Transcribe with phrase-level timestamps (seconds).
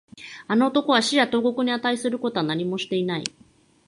[0.47, 3.23] あの男は死や投獄に値することは何もしていない